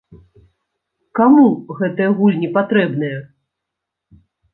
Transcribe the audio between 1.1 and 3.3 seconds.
Каму гэтыя гульні патрэбныя?